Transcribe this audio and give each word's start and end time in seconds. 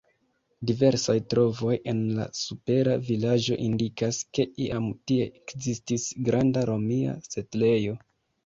Diversaj 0.69 1.15
trovoj 1.33 1.75
en 1.93 1.99
la 2.19 2.25
supera 2.39 2.95
vilaĝo 3.11 3.57
indikas, 3.67 4.23
ke 4.39 4.49
iam 4.65 4.89
tie 5.13 5.29
ekzistis 5.29 6.11
granda 6.31 6.65
romia 6.73 7.17
setlejo. 7.29 7.99